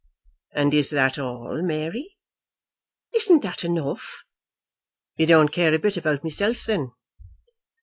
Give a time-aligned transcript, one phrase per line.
[0.55, 2.17] "And is that all, Mary?"
[3.13, 4.23] "Isn't that enough?"
[5.17, 6.93] "You don't care a bit about myself, then?"